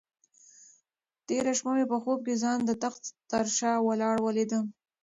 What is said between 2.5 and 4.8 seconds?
د تخت تر شا ولاړه ولیده.